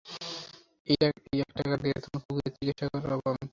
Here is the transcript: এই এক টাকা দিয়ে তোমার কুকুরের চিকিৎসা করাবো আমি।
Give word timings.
এই 0.87 0.97
এক 1.05 1.15
টাকা 1.55 1.75
দিয়ে 1.81 1.95
তোমার 2.03 2.21
কুকুরের 2.23 2.51
চিকিৎসা 2.55 2.85
করাবো 2.95 3.25
আমি। 3.31 3.45